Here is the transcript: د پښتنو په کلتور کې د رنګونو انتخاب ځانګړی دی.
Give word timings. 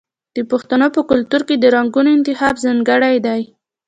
د 0.35 0.37
پښتنو 0.51 0.87
په 0.95 1.01
کلتور 1.09 1.41
کې 1.47 1.55
د 1.59 1.65
رنګونو 1.75 2.09
انتخاب 2.17 2.55
ځانګړی 2.65 3.15
دی. 3.25 3.41